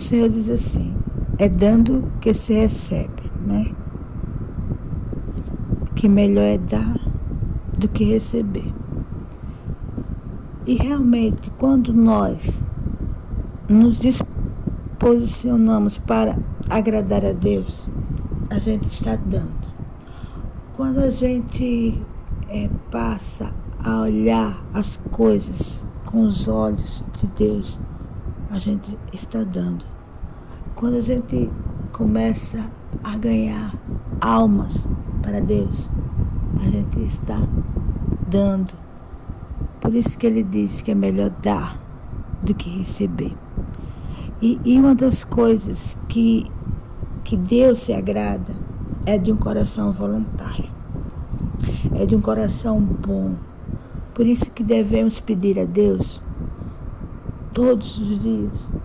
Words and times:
o 0.00 0.02
Senhor 0.02 0.30
diz 0.30 0.48
assim: 0.48 0.94
é 1.38 1.46
dando 1.46 2.10
que 2.22 2.32
se 2.32 2.54
recebe, 2.54 3.30
né? 3.46 3.70
Que 5.94 6.08
melhor 6.08 6.42
é 6.42 6.56
dar 6.56 6.98
do 7.78 7.86
que 7.86 8.04
receber. 8.04 8.72
E 10.66 10.74
realmente, 10.74 11.50
quando 11.58 11.92
nós 11.92 12.62
nos 13.68 13.98
disposicionamos 13.98 15.98
para 15.98 16.38
agradar 16.70 17.22
a 17.22 17.32
Deus, 17.32 17.86
a 18.48 18.58
gente 18.58 18.88
está 18.88 19.16
dando. 19.16 19.68
Quando 20.76 21.00
a 21.00 21.10
gente 21.10 22.00
é, 22.48 22.70
passa 22.90 23.52
a 23.84 24.00
olhar 24.00 24.64
as 24.72 24.96
coisas 25.10 25.84
com 26.06 26.22
os 26.22 26.48
olhos 26.48 27.04
de 27.20 27.26
Deus, 27.36 27.78
a 28.50 28.58
gente 28.58 28.96
está 29.12 29.44
dando. 29.44 29.89
Quando 30.80 30.96
a 30.96 31.02
gente 31.02 31.50
começa 31.92 32.58
a 33.04 33.18
ganhar 33.18 33.74
almas 34.18 34.74
para 35.20 35.38
Deus, 35.38 35.90
a 36.58 36.64
gente 36.70 37.00
está 37.00 37.36
dando. 38.26 38.72
Por 39.78 39.94
isso 39.94 40.16
que 40.16 40.26
ele 40.26 40.42
diz 40.42 40.80
que 40.80 40.90
é 40.90 40.94
melhor 40.94 41.28
dar 41.42 41.78
do 42.42 42.54
que 42.54 42.78
receber. 42.78 43.36
E, 44.40 44.58
e 44.64 44.78
uma 44.78 44.94
das 44.94 45.22
coisas 45.22 45.94
que, 46.08 46.50
que 47.24 47.36
Deus 47.36 47.80
se 47.80 47.92
agrada 47.92 48.54
é 49.04 49.18
de 49.18 49.30
um 49.30 49.36
coração 49.36 49.92
voluntário, 49.92 50.70
é 51.94 52.06
de 52.06 52.16
um 52.16 52.22
coração 52.22 52.80
bom. 52.80 53.34
Por 54.14 54.24
isso 54.24 54.50
que 54.50 54.64
devemos 54.64 55.20
pedir 55.20 55.58
a 55.58 55.66
Deus 55.66 56.22
todos 57.52 57.98
os 57.98 58.22
dias 58.22 58.79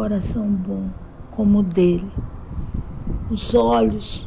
coração 0.00 0.48
bom 0.48 0.88
como 1.30 1.58
o 1.58 1.62
dele, 1.62 2.10
os 3.30 3.54
olhos 3.54 4.26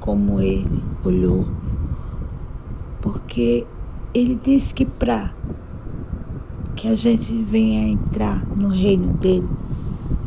como 0.00 0.40
ele 0.40 0.82
olhou. 1.04 1.46
Porque 3.00 3.64
ele 4.12 4.34
disse 4.34 4.74
que 4.74 4.84
para 4.84 5.32
que 6.74 6.88
a 6.88 6.96
gente 6.96 7.32
venha 7.44 7.86
entrar 7.86 8.44
no 8.56 8.66
reino 8.66 9.12
dele, 9.12 9.48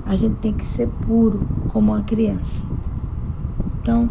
a 0.05 0.15
gente 0.15 0.35
tem 0.35 0.53
que 0.53 0.65
ser 0.65 0.87
puro 1.05 1.45
como 1.67 1.91
uma 1.91 2.03
criança. 2.03 2.65
Então, 3.81 4.09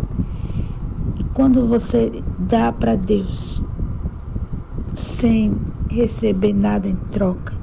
quando 1.33 1.67
você 1.67 2.23
dá 2.39 2.71
para 2.71 2.95
Deus 2.95 3.63
sem 4.95 5.57
receber 5.89 6.53
nada 6.53 6.87
em 6.87 6.97
troca, 7.11 7.55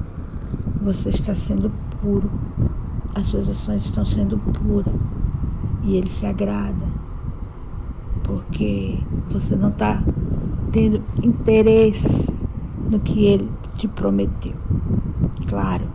você 0.82 1.10
está 1.10 1.36
sendo 1.36 1.70
puro. 2.00 2.41
As 3.14 3.26
suas 3.26 3.48
ações 3.48 3.84
estão 3.84 4.04
sendo 4.04 4.38
puras. 4.38 4.94
E 5.82 5.96
ele 5.96 6.08
se 6.08 6.26
agrada. 6.26 6.86
Porque 8.22 8.98
você 9.30 9.56
não 9.56 9.70
está 9.70 10.02
tendo 10.70 11.02
interesse 11.22 12.32
no 12.90 13.00
que 13.00 13.24
ele 13.24 13.50
te 13.76 13.88
prometeu. 13.88 14.54
Claro 15.48 15.86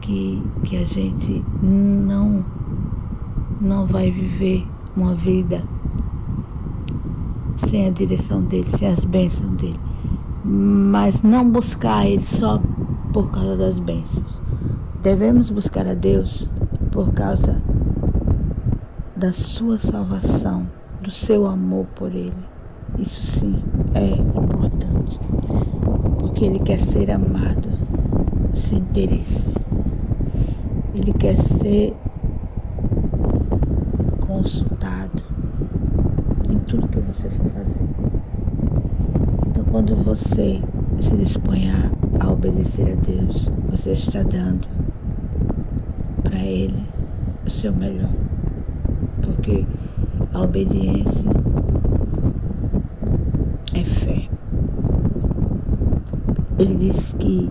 que, 0.00 0.42
que 0.64 0.76
a 0.76 0.84
gente 0.84 1.44
não, 1.62 2.44
não 3.60 3.86
vai 3.86 4.10
viver 4.10 4.66
uma 4.96 5.14
vida 5.14 5.62
sem 7.58 7.86
a 7.86 7.90
direção 7.90 8.42
dele, 8.42 8.68
sem 8.76 8.88
as 8.88 9.04
bênçãos 9.04 9.52
dele. 9.52 9.78
Mas 10.44 11.22
não 11.22 11.48
buscar 11.48 12.06
ele 12.06 12.24
só 12.24 12.60
por 13.12 13.30
causa 13.30 13.56
das 13.56 13.78
bênçãos. 13.78 14.37
Devemos 15.02 15.48
buscar 15.48 15.86
a 15.86 15.94
Deus 15.94 16.48
por 16.90 17.12
causa 17.12 17.62
da 19.14 19.32
sua 19.32 19.78
salvação, 19.78 20.66
do 21.00 21.08
seu 21.08 21.46
amor 21.46 21.86
por 21.94 22.12
Ele. 22.12 22.32
Isso 22.98 23.22
sim 23.22 23.62
é 23.94 24.08
importante, 24.08 25.20
porque 26.18 26.44
Ele 26.44 26.58
quer 26.58 26.80
ser 26.80 27.12
amado 27.12 27.68
sem 28.54 28.78
interesse. 28.78 29.48
Ele 30.92 31.12
quer 31.12 31.36
ser 31.36 31.94
consultado 34.26 35.22
em 36.50 36.58
tudo 36.66 36.88
que 36.88 36.98
você 36.98 37.30
for 37.30 37.46
fazer. 37.50 37.76
Então, 39.46 39.64
quando 39.70 39.94
você 39.94 40.60
se 40.98 41.16
dispõe 41.16 41.70
a, 41.70 41.92
a 42.18 42.32
obedecer 42.32 42.92
a 42.92 42.96
Deus, 42.96 43.48
você 43.70 43.92
está 43.92 44.24
dando 44.24 44.77
para 46.28 46.38
Ele 46.38 46.84
o 47.46 47.50
seu 47.50 47.72
melhor. 47.72 48.10
Porque 49.22 49.64
a 50.32 50.42
obediência 50.42 51.30
é 53.74 53.84
fé. 53.84 54.28
Ele 56.58 56.74
diz 56.76 57.12
que, 57.18 57.48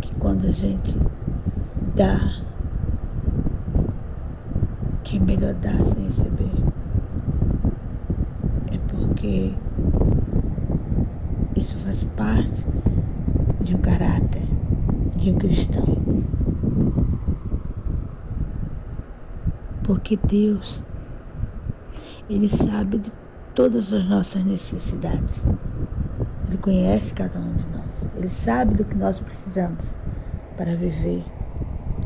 que 0.00 0.14
quando 0.16 0.46
a 0.46 0.50
gente 0.50 0.96
dá, 1.94 2.42
que 5.02 5.16
é 5.16 5.20
melhor 5.20 5.54
dar 5.54 5.84
sem 5.84 6.06
receber. 6.06 6.50
É 8.72 8.78
porque 8.88 9.54
isso 11.56 11.78
faz 11.78 12.04
parte 12.16 12.64
de 13.62 13.74
um 13.74 13.78
caráter 13.78 14.42
de 15.16 15.30
um 15.30 15.38
cristão. 15.38 15.93
Porque 19.84 20.16
Deus, 20.16 20.82
Ele 22.28 22.48
sabe 22.48 22.98
de 22.98 23.12
todas 23.54 23.92
as 23.92 24.04
nossas 24.08 24.44
necessidades. 24.44 25.44
Ele 26.48 26.58
conhece 26.58 27.14
cada 27.14 27.38
um 27.38 27.52
de 27.52 27.66
nós. 27.68 28.06
Ele 28.16 28.28
sabe 28.28 28.74
do 28.74 28.84
que 28.84 28.96
nós 28.96 29.20
precisamos 29.20 29.94
para 30.56 30.74
viver 30.74 31.24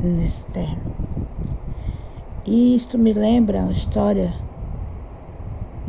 nessa 0.02 0.44
terra. 0.52 0.78
E 2.44 2.76
isto 2.76 2.98
me 2.98 3.14
lembra 3.14 3.64
a 3.64 3.70
história 3.70 4.34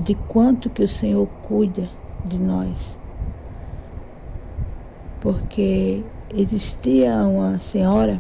de 0.04 0.16
quanto 0.16 0.70
que 0.70 0.84
o 0.84 0.88
Senhor 0.88 1.28
cuida 1.44 1.90
de 2.26 2.40
nós 2.40 2.98
porque 5.22 6.04
existia 6.34 7.16
uma 7.26 7.60
senhora 7.60 8.20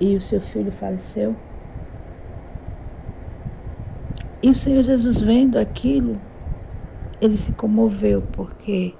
e 0.00 0.16
o 0.16 0.20
seu 0.20 0.40
filho 0.40 0.70
faleceu. 0.72 1.34
E 4.42 4.50
o 4.50 4.54
Senhor 4.54 4.82
Jesus 4.82 5.20
vendo 5.20 5.58
aquilo, 5.58 6.20
ele 7.20 7.36
se 7.36 7.52
comoveu, 7.52 8.22
porque 8.32 8.94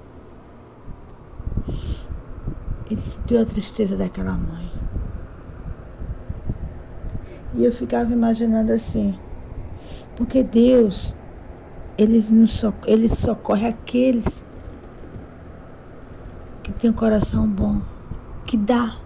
ele 2.89 3.01
sentiu 3.01 3.41
a 3.41 3.45
tristeza 3.45 3.95
daquela 3.95 4.33
mãe. 4.33 4.71
E 7.53 7.63
eu 7.63 7.71
ficava 7.71 8.11
imaginando 8.11 8.71
assim, 8.71 9.17
porque 10.15 10.43
Deus, 10.43 11.13
ele, 11.97 12.23
nos 12.29 12.61
ele 12.85 13.09
socorre 13.09 13.67
aqueles 13.67 14.25
que 16.63 16.71
tem 16.73 16.89
um 16.89 16.93
coração 16.93 17.47
bom, 17.47 17.81
que 18.45 18.57
dá. 18.57 18.97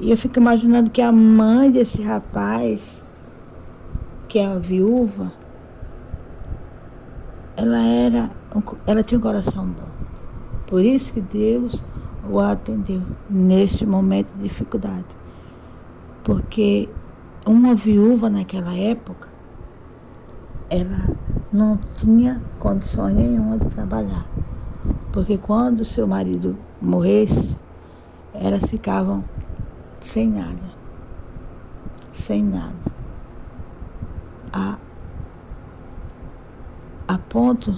E 0.00 0.10
eu 0.10 0.16
fico 0.16 0.38
imaginando 0.38 0.90
que 0.90 1.00
a 1.00 1.12
mãe 1.12 1.70
desse 1.70 2.02
rapaz, 2.02 3.04
que 4.28 4.38
é 4.38 4.46
a 4.46 4.58
viúva, 4.58 5.32
ela 7.56 7.78
era, 7.78 8.30
ela 8.86 9.02
tinha 9.02 9.18
um 9.18 9.22
coração 9.22 9.66
bom. 9.66 9.88
Por 10.66 10.82
isso 10.82 11.12
que 11.12 11.20
Deus 11.20 11.84
o 12.28 12.40
atendeu 12.40 13.02
neste 13.30 13.86
momento 13.86 14.32
de 14.36 14.42
dificuldade. 14.42 15.04
Porque 16.24 16.88
uma 17.46 17.74
viúva 17.74 18.28
naquela 18.28 18.74
época, 18.74 19.28
ela 20.70 21.16
não 21.52 21.76
tinha 21.76 22.42
condições 22.58 23.14
nenhuma 23.14 23.58
de 23.58 23.66
trabalhar. 23.66 24.26
Porque 25.12 25.38
quando 25.38 25.84
seu 25.84 26.06
marido 26.06 26.56
morresse, 26.80 27.56
elas 28.32 28.68
ficavam 28.68 29.22
sem 30.04 30.28
nada. 30.28 30.62
Sem 32.12 32.44
nada. 32.44 32.74
A, 34.52 34.76
a 37.08 37.18
ponto 37.18 37.74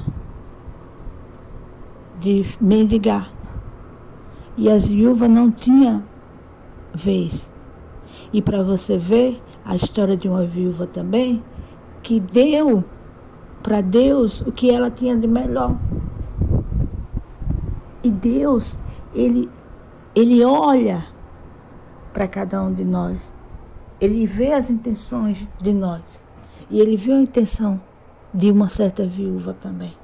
de 2.20 2.44
mendigar. 2.60 3.32
E 4.56 4.68
as 4.68 4.88
viúvas 4.88 5.30
não 5.30 5.50
tinham 5.50 6.02
vez. 6.92 7.48
E 8.32 8.42
para 8.42 8.62
você 8.62 8.98
ver 8.98 9.42
a 9.64 9.76
história 9.76 10.16
de 10.16 10.28
uma 10.28 10.44
viúva 10.44 10.86
também, 10.86 11.42
que 12.02 12.20
deu 12.20 12.84
para 13.62 13.80
Deus 13.80 14.40
o 14.42 14.52
que 14.52 14.70
ela 14.70 14.90
tinha 14.90 15.16
de 15.16 15.26
melhor. 15.26 15.76
E 18.02 18.10
Deus, 18.10 18.76
ele 19.14 19.48
Ele 20.14 20.44
olha 20.44 21.15
para 22.16 22.26
cada 22.26 22.62
um 22.62 22.72
de 22.72 22.82
nós. 22.82 23.30
Ele 24.00 24.24
vê 24.24 24.54
as 24.54 24.70
intenções 24.70 25.46
de 25.60 25.70
nós. 25.70 26.00
E 26.70 26.80
ele 26.80 26.96
viu 26.96 27.14
a 27.14 27.20
intenção 27.20 27.78
de 28.32 28.50
uma 28.50 28.70
certa 28.70 29.06
viúva 29.06 29.52
também, 29.52 29.94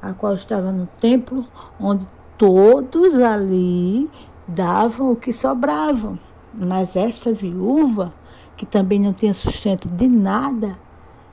a 0.00 0.12
qual 0.12 0.34
estava 0.34 0.70
no 0.70 0.86
templo, 1.00 1.44
onde 1.80 2.06
todos 2.38 3.20
ali 3.20 4.08
davam 4.46 5.10
o 5.10 5.16
que 5.16 5.32
sobravam. 5.32 6.16
Mas 6.54 6.94
esta 6.94 7.32
viúva, 7.32 8.14
que 8.56 8.64
também 8.64 9.00
não 9.00 9.12
tinha 9.12 9.34
sustento 9.34 9.88
de 9.88 10.06
nada, 10.06 10.76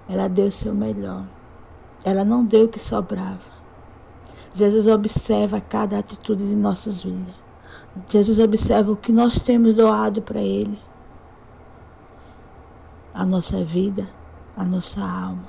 ela 0.09 0.27
deu 0.27 0.47
o 0.47 0.51
seu 0.51 0.73
melhor. 0.73 1.23
Ela 2.03 2.25
não 2.25 2.43
deu 2.43 2.65
o 2.65 2.69
que 2.69 2.79
sobrava. 2.79 3.53
Jesus 4.55 4.87
observa 4.87 5.61
cada 5.61 5.99
atitude 5.99 6.43
de 6.43 6.55
nossas 6.55 7.03
vidas. 7.03 7.44
Jesus 8.09 8.39
observa 8.39 8.91
o 8.91 8.97
que 8.97 9.11
nós 9.11 9.39
temos 9.39 9.73
doado 9.73 10.21
para 10.21 10.41
Ele. 10.41 10.77
A 13.13 13.25
nossa 13.25 13.63
vida, 13.63 14.07
a 14.57 14.63
nossa 14.65 14.99
alma, 14.99 15.47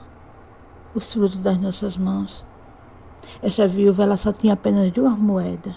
os 0.95 1.13
frutos 1.13 1.39
das 1.39 1.59
nossas 1.61 1.97
mãos. 1.97 2.45
Essa 3.43 3.67
viúva 3.67 4.05
ela 4.05 4.17
só 4.17 4.33
tinha 4.33 4.55
apenas 4.55 4.93
duas 4.93 5.19
moedas. 5.19 5.75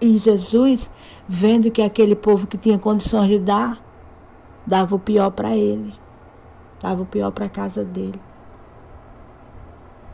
E 0.00 0.18
Jesus, 0.18 0.90
vendo 1.28 1.70
que 1.70 1.82
aquele 1.82 2.16
povo 2.16 2.46
que 2.46 2.58
tinha 2.58 2.78
condições 2.78 3.28
de 3.28 3.38
dar, 3.38 3.80
dava 4.66 4.96
o 4.96 4.98
pior 4.98 5.30
para 5.30 5.56
ele, 5.56 5.94
dava 6.80 7.02
o 7.02 7.06
pior 7.06 7.30
para 7.30 7.46
a 7.46 7.48
casa 7.48 7.84
dele. 7.84 8.20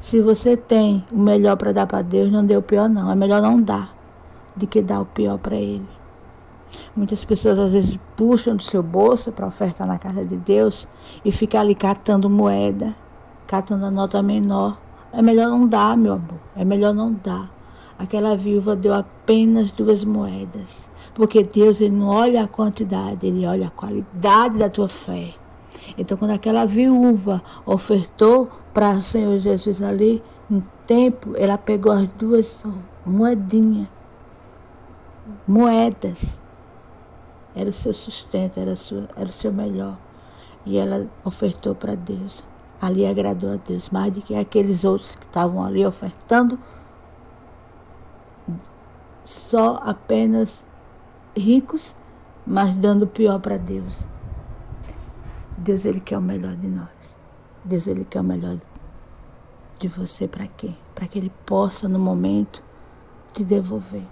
Se 0.00 0.20
você 0.20 0.55
tem 0.55 1.03
o 1.11 1.19
melhor 1.19 1.56
para 1.56 1.73
dar 1.73 1.87
para 1.87 2.03
Deus, 2.03 2.31
não 2.31 2.44
dê 2.44 2.55
o 2.55 2.62
pior 2.62 2.91
não. 2.91 3.11
É 3.11 3.15
melhor 3.15 3.41
não 3.41 3.61
dar 3.61 3.94
do 4.55 4.67
que 4.67 4.83
dar 4.83 5.01
o 5.01 5.06
pior 5.06 5.39
para 5.39 5.56
Ele. 5.56 5.87
Muitas 6.97 7.25
pessoas 7.25 7.59
às 7.59 7.73
vezes 7.73 7.99
puxam 8.17 8.56
do 8.56 8.62
seu 8.62 8.83
bolso 8.83 9.31
para 9.31 9.47
ofertar 9.47 9.87
na 9.87 9.99
casa 9.99 10.25
de 10.25 10.37
Deus 10.37 10.89
e 11.25 11.31
ficam 11.31 11.61
ali 11.61 11.75
catando 11.75 12.29
moeda, 12.29 12.95
catando 13.47 13.87
a 13.87 13.91
nota 13.91 14.23
menor. 14.23 14.79
É 15.12 15.23
melhor 15.23 15.49
não 15.49 15.67
dar, 15.67 15.97
meu 15.97 16.15
amor. 16.15 16.41
É 16.56 16.65
melhor 16.65 16.93
não 16.93 17.12
dar. 17.12 17.51
Aquela 17.99 18.37
viúva 18.37 18.75
deu 18.75 18.93
apenas 18.93 19.71
duas 19.71 20.05
moedas. 20.05 20.89
Porque 21.15 21.45
Deus 21.45 21.81
ele 21.81 21.95
não 21.95 22.09
olha 22.09 22.43
a 22.43 22.49
quantidade, 22.49 23.25
ele 23.25 23.47
olha 23.47 23.69
a 23.69 23.71
qualidade 23.71 24.59
da 24.59 24.69
tua 24.69 24.89
fé. 24.89 25.35
Então, 25.97 26.17
quando 26.17 26.33
aquela 26.33 26.65
viúva 26.65 27.43
ofertou 27.65 28.51
para 28.73 28.97
o 28.97 29.03
Senhor 29.03 29.39
Jesus 29.39 29.81
ali, 29.81 30.21
um 30.51 30.61
tempo, 30.87 31.35
ela 31.37 31.56
pegou 31.56 31.93
as 31.93 32.09
duas 32.09 32.53
moedinhas, 33.06 33.87
moedas. 35.47 36.19
Era 37.55 37.71
o 37.71 37.73
seu 37.73 37.94
sustento, 37.94 38.59
era, 38.59 38.75
sua, 38.76 39.09
era 39.17 39.29
o 39.29 39.32
seu 39.32 39.53
melhor. 39.53 39.97
E 40.67 40.76
ela 40.79 41.06
ofertou 41.25 41.75
para 41.75 41.94
Deus. 41.94 42.43
Ali 42.81 43.06
agradou 43.06 43.53
a 43.53 43.56
Deus, 43.56 43.88
mais 43.91 44.12
do 44.12 44.21
que 44.21 44.35
aqueles 44.35 44.85
outros 44.85 45.15
que 45.15 45.25
estavam 45.25 45.62
ali 45.65 45.87
ofertando 45.87 46.59
só 49.25 49.81
apenas 49.82 50.62
ricos, 51.37 51.97
mas 52.47 52.77
dando 52.77 53.05
o 53.05 53.09
pior 53.09 53.41
para 53.41 53.56
Deus. 53.56 54.05
Deus, 55.56 55.85
Ele 55.85 56.00
quer 56.00 56.19
o 56.19 56.23
melhor 56.23 56.55
de 56.56 56.67
nós. 56.67 57.17
Deus, 57.65 57.87
Ele 57.87 58.05
quer 58.05 58.20
o 58.20 58.25
melhor 58.25 58.59
de 59.79 59.88
você 59.88 60.29
para 60.29 60.47
quê? 60.47 60.73
Para 60.94 61.06
que 61.06 61.19
Ele 61.19 61.32
possa, 61.47 61.88
no 61.88 61.99
momento, 61.99 62.62
te 63.32 63.43
devolver. 63.43 64.06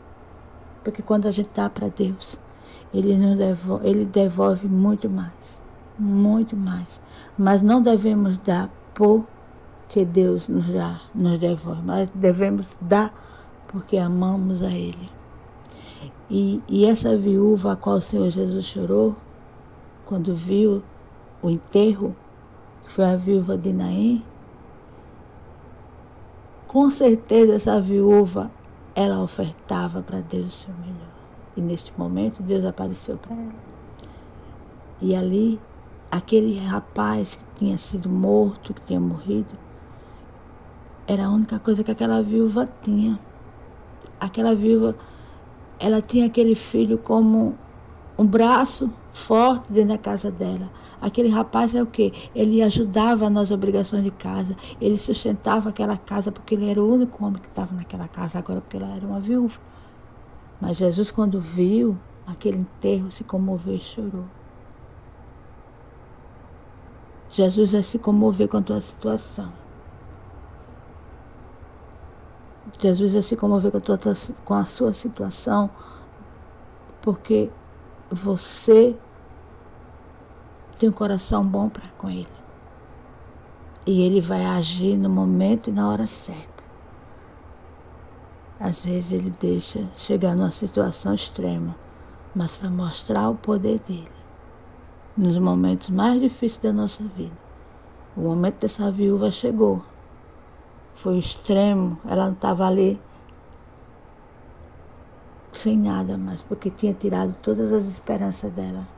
Porque 0.82 1.02
quando 1.02 1.26
a 1.26 1.30
gente 1.30 1.50
dá 1.54 1.68
para 1.68 1.88
Deus, 1.88 2.38
Ele, 2.92 3.16
nos 3.16 3.38
devolve, 3.38 3.88
Ele 3.88 4.04
devolve 4.04 4.66
muito 4.68 5.08
mais. 5.08 5.32
Muito 5.98 6.56
mais. 6.56 6.86
Mas 7.38 7.62
não 7.62 7.80
devemos 7.82 8.36
dar 8.38 8.70
porque 8.94 10.04
Deus 10.04 10.48
nos 10.48 10.66
dá, 10.66 11.00
nos 11.14 11.38
devolve. 11.38 11.82
Mas 11.82 12.08
devemos 12.14 12.66
dar 12.80 13.14
porque 13.68 13.96
amamos 13.96 14.62
a 14.62 14.70
Ele. 14.70 15.10
E, 16.30 16.62
e 16.68 16.86
essa 16.86 17.16
viúva 17.16 17.72
a 17.72 17.76
qual 17.76 17.96
o 17.96 18.02
Senhor 18.02 18.30
Jesus 18.30 18.64
chorou, 18.64 19.14
quando 20.06 20.34
viu 20.34 20.82
o 21.42 21.50
enterro, 21.50 22.16
que 22.84 22.92
foi 22.92 23.04
a 23.04 23.16
viúva 23.16 23.56
de 23.56 23.72
Naim, 23.72 24.24
com 26.66 26.88
certeza 26.88 27.54
essa 27.54 27.80
viúva, 27.80 28.50
ela 28.94 29.22
ofertava 29.22 30.02
para 30.02 30.20
Deus 30.20 30.46
o 30.46 30.66
seu 30.66 30.74
melhor. 30.74 31.12
E 31.56 31.60
neste 31.60 31.92
momento 31.98 32.42
Deus 32.42 32.64
apareceu 32.64 33.16
para 33.16 33.34
ela. 33.34 33.54
E 35.00 35.14
ali, 35.14 35.60
aquele 36.10 36.58
rapaz 36.58 37.34
que 37.34 37.58
tinha 37.64 37.78
sido 37.78 38.08
morto, 38.08 38.72
que 38.72 38.82
tinha 38.82 39.00
morrido, 39.00 39.54
era 41.06 41.26
a 41.26 41.30
única 41.30 41.58
coisa 41.58 41.82
que 41.82 41.90
aquela 41.90 42.22
viúva 42.22 42.68
tinha 42.82 43.18
aquela 44.22 44.54
viúva, 44.54 44.94
ela 45.80 46.00
tinha 46.00 46.26
aquele 46.26 46.54
filho 46.54 46.96
como 46.96 47.58
um 48.16 48.24
braço 48.24 48.88
forte 49.12 49.72
dentro 49.72 49.90
da 49.90 49.98
casa 49.98 50.30
dela. 50.30 50.70
Aquele 51.02 51.28
rapaz 51.28 51.74
é 51.74 51.82
o 51.82 51.86
quê? 51.86 52.12
Ele 52.32 52.62
ajudava 52.62 53.28
nas 53.28 53.50
obrigações 53.50 54.04
de 54.04 54.12
casa, 54.12 54.56
ele 54.80 54.96
sustentava 54.96 55.70
aquela 55.70 55.96
casa 55.96 56.30
porque 56.30 56.54
ele 56.54 56.70
era 56.70 56.80
o 56.80 56.88
único 56.88 57.24
homem 57.24 57.42
que 57.42 57.48
estava 57.48 57.74
naquela 57.74 58.06
casa, 58.06 58.38
agora 58.38 58.60
porque 58.60 58.76
ela 58.76 58.94
era 58.94 59.04
uma 59.04 59.18
viúva. 59.18 59.58
Mas 60.60 60.76
Jesus, 60.76 61.10
quando 61.10 61.40
viu 61.40 61.98
aquele 62.24 62.58
enterro, 62.58 63.10
se 63.10 63.24
comoveu 63.24 63.74
e 63.74 63.80
chorou. 63.80 64.26
Jesus 67.30 67.72
vai 67.72 67.82
se 67.82 67.98
comover 67.98 68.46
com 68.46 68.58
a 68.58 68.62
tua 68.62 68.80
situação. 68.80 69.52
Jesus 72.78 73.12
vai 73.12 73.22
se 73.22 73.34
comover 73.34 73.72
com 73.72 73.78
a, 73.78 73.80
tua, 73.80 73.98
com 74.44 74.54
a 74.54 74.64
sua 74.64 74.94
situação, 74.94 75.68
porque 77.00 77.50
você 78.08 78.96
tem 80.82 80.88
um 80.88 80.92
coração 80.92 81.46
bom 81.46 81.68
para 81.68 81.86
com 81.96 82.10
Ele. 82.10 82.26
E 83.86 84.02
Ele 84.02 84.20
vai 84.20 84.44
agir 84.44 84.96
no 84.96 85.08
momento 85.08 85.70
e 85.70 85.72
na 85.72 85.88
hora 85.88 86.08
certa. 86.08 86.64
Às 88.58 88.84
vezes 88.84 89.12
Ele 89.12 89.32
deixa 89.40 89.88
chegar 89.96 90.34
numa 90.34 90.50
situação 90.50 91.14
extrema, 91.14 91.76
mas 92.34 92.56
para 92.56 92.68
mostrar 92.68 93.30
o 93.30 93.36
poder 93.36 93.78
dele 93.86 94.10
nos 95.16 95.38
momentos 95.38 95.88
mais 95.88 96.20
difíceis 96.20 96.58
da 96.58 96.72
nossa 96.72 97.04
vida. 97.16 97.38
O 98.16 98.22
momento 98.22 98.58
dessa 98.58 98.90
viúva 98.90 99.30
chegou 99.30 99.84
foi 100.94 101.16
extremo, 101.16 101.96
ela 102.08 102.26
não 102.26 102.32
estava 102.32 102.66
ali 102.66 103.00
sem 105.52 105.78
nada 105.78 106.18
mais, 106.18 106.42
porque 106.42 106.70
tinha 106.70 106.92
tirado 106.92 107.36
todas 107.40 107.72
as 107.72 107.84
esperanças 107.84 108.52
dela. 108.52 108.91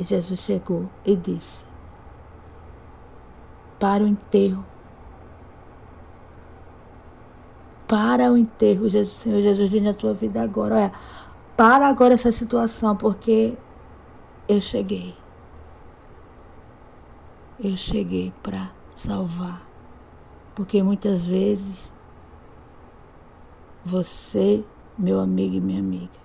Jesus 0.00 0.40
chegou 0.40 0.88
e 1.04 1.16
disse: 1.16 1.64
Para 3.78 4.04
o 4.04 4.06
enterro. 4.06 4.64
Para 7.86 8.32
o 8.32 8.36
enterro, 8.36 8.88
Jesus, 8.88 9.16
Senhor 9.18 9.40
Jesus, 9.42 9.70
vem 9.70 9.82
na 9.82 9.94
tua 9.94 10.14
vida 10.14 10.42
agora. 10.42 10.74
Olha, 10.74 10.92
para 11.56 11.86
agora 11.86 12.14
essa 12.14 12.32
situação, 12.32 12.96
porque 12.96 13.56
eu 14.48 14.60
cheguei. 14.60 15.14
Eu 17.60 17.76
cheguei 17.76 18.32
para 18.42 18.72
salvar 18.96 19.74
porque 20.54 20.82
muitas 20.82 21.24
vezes 21.24 21.90
você, 23.84 24.64
meu 24.96 25.18
amigo 25.18 25.56
e 25.56 25.60
minha 25.60 25.80
amiga, 25.80 26.23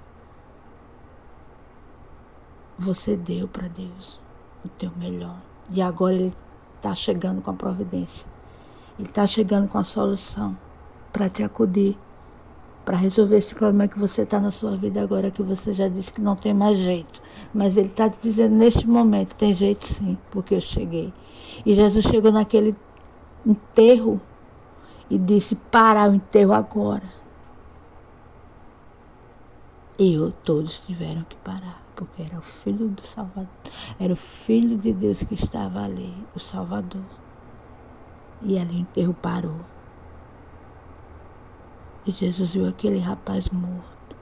você 2.79 3.17
deu 3.17 3.47
para 3.47 3.67
Deus 3.67 4.19
o 4.63 4.69
teu 4.69 4.91
melhor. 4.97 5.37
E 5.71 5.81
agora 5.81 6.15
Ele 6.15 6.33
está 6.77 6.95
chegando 6.95 7.41
com 7.41 7.51
a 7.51 7.53
providência. 7.53 8.25
Ele 8.97 9.07
está 9.07 9.27
chegando 9.27 9.67
com 9.67 9.77
a 9.77 9.83
solução 9.83 10.57
para 11.11 11.29
te 11.29 11.43
acudir, 11.43 11.97
para 12.85 12.97
resolver 12.97 13.37
esse 13.37 13.53
problema 13.53 13.87
que 13.87 13.99
você 13.99 14.21
está 14.21 14.39
na 14.39 14.51
sua 14.51 14.75
vida 14.75 15.01
agora, 15.01 15.29
que 15.29 15.43
você 15.43 15.73
já 15.73 15.87
disse 15.87 16.11
que 16.11 16.21
não 16.21 16.35
tem 16.35 16.53
mais 16.53 16.77
jeito. 16.77 17.21
Mas 17.53 17.77
Ele 17.77 17.87
está 17.87 18.09
te 18.09 18.17
dizendo 18.21 18.55
neste 18.55 18.87
momento, 18.87 19.35
tem 19.35 19.53
jeito 19.53 19.85
sim, 19.85 20.17
porque 20.31 20.55
eu 20.55 20.61
cheguei. 20.61 21.13
E 21.65 21.75
Jesus 21.75 22.05
chegou 22.05 22.31
naquele 22.31 22.75
enterro 23.45 24.19
e 25.09 25.17
disse: 25.17 25.55
Para 25.55 26.09
o 26.09 26.13
enterro 26.13 26.53
agora. 26.53 27.19
E 29.97 30.13
eu, 30.13 30.31
todos 30.31 30.79
tiveram 30.79 31.23
que 31.23 31.35
parar, 31.37 31.81
porque 31.99 32.23
era 32.23 32.37
o 32.37 32.41
filho 32.41 32.87
do 32.87 33.05
Salvador, 33.05 33.49
era 33.99 34.13
o 34.13 34.15
filho 34.15 34.77
de 34.77 34.93
Deus 34.93 35.21
que 35.21 35.33
estava 35.33 35.83
ali, 35.83 36.15
o 36.33 36.39
Salvador. 36.39 37.03
E 38.41 38.57
ali 38.57 38.77
o 38.77 38.79
enterro 38.79 39.13
parou. 39.13 39.59
E 42.05 42.11
Jesus 42.11 42.53
viu 42.53 42.69
aquele 42.69 42.99
rapaz 42.99 43.49
morto 43.49 44.15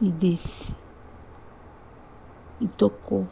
e 0.00 0.10
disse, 0.10 0.74
e 2.58 2.66
tocou, 2.68 3.28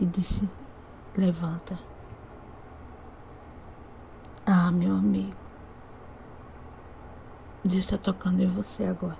e 0.00 0.04
disse: 0.04 0.42
Levanta. 1.16 1.78
Ah, 4.44 4.72
meu 4.72 4.96
amigo, 4.96 5.45
Deus 7.66 7.84
está 7.84 7.98
tocando 7.98 8.42
em 8.42 8.46
você 8.46 8.84
agora. 8.84 9.18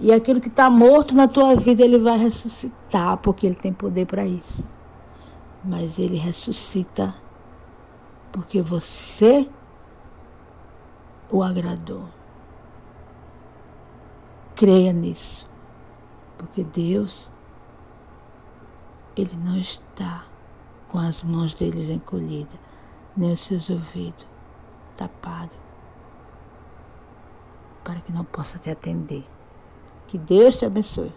E 0.00 0.12
aquilo 0.12 0.40
que 0.40 0.48
está 0.48 0.70
morto 0.70 1.14
na 1.14 1.28
tua 1.28 1.54
vida, 1.56 1.82
Ele 1.82 1.98
vai 1.98 2.18
ressuscitar, 2.18 3.16
porque 3.18 3.46
Ele 3.46 3.54
tem 3.54 3.72
poder 3.72 4.06
para 4.06 4.26
isso. 4.26 4.64
Mas 5.64 5.98
Ele 5.98 6.16
ressuscita 6.16 7.14
porque 8.32 8.60
você 8.60 9.48
o 11.30 11.42
agradou. 11.42 12.08
Creia 14.56 14.92
nisso, 14.92 15.48
porque 16.38 16.64
Deus, 16.64 17.30
Ele 19.16 19.36
não 19.36 19.56
está 19.56 20.24
com 20.88 20.98
as 20.98 21.22
mãos 21.22 21.54
deles 21.54 21.88
encolhidas, 21.88 22.58
nem 23.16 23.32
os 23.32 23.40
seus 23.40 23.68
ouvidos 23.70 24.26
tapados, 24.96 25.56
para 27.84 28.00
que 28.00 28.12
não 28.12 28.24
possa 28.24 28.58
te 28.58 28.70
atender. 28.70 29.24
Que 30.08 30.18
Deus 30.18 30.56
te 30.56 30.64
abençoe. 30.64 31.12